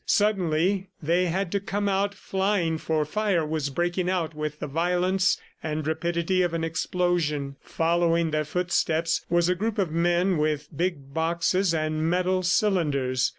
[0.07, 5.39] Suddenly they had to come out flying, for fire was breaking out with the violence
[5.61, 7.55] and rapidity of an explosion.
[7.61, 13.29] Following their footsteps was a group of men with big boxes and metal cylinders.